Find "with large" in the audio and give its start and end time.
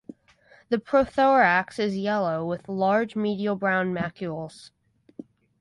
2.43-3.15